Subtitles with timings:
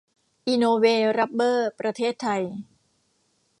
[0.47, 0.85] อีโนเว
[1.17, 2.43] รับเบอร์ ประเทศไทย